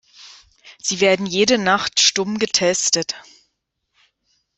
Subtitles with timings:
[0.81, 3.15] Sie werden jede Nacht stumm getestet.